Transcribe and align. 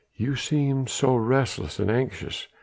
You 0.15 0.35
seem 0.35 0.87
so 0.87 1.15
restless 1.15 1.79
and 1.79 1.91
anxious.... 1.91 2.47